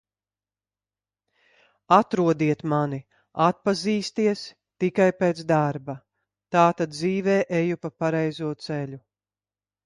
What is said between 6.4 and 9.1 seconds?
Tātad dzīvē eju pa pareizo ceļu.